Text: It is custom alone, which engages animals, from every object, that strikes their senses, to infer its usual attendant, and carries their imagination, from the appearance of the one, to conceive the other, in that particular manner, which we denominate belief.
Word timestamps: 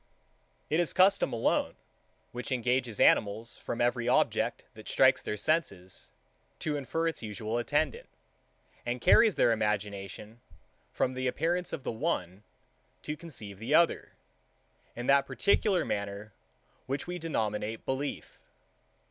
It 0.71 0.79
is 0.79 0.93
custom 0.93 1.31
alone, 1.31 1.75
which 2.31 2.51
engages 2.51 2.99
animals, 2.99 3.55
from 3.55 3.79
every 3.79 4.07
object, 4.07 4.63
that 4.73 4.87
strikes 4.87 5.21
their 5.21 5.37
senses, 5.37 6.09
to 6.57 6.75
infer 6.75 7.07
its 7.07 7.21
usual 7.21 7.59
attendant, 7.59 8.07
and 8.83 8.99
carries 8.99 9.35
their 9.35 9.51
imagination, 9.51 10.41
from 10.91 11.13
the 11.13 11.27
appearance 11.27 11.71
of 11.71 11.83
the 11.83 11.91
one, 11.91 12.41
to 13.03 13.15
conceive 13.15 13.59
the 13.59 13.75
other, 13.75 14.13
in 14.95 15.05
that 15.05 15.27
particular 15.27 15.85
manner, 15.85 16.33
which 16.87 17.05
we 17.05 17.19
denominate 17.19 17.85
belief. 17.85 18.41